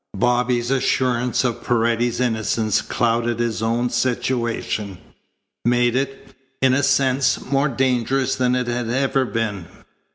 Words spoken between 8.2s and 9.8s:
than it had ever been.